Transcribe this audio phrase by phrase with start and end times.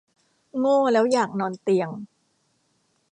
[0.59, 1.89] โง่แล้วอยากนอนเตียง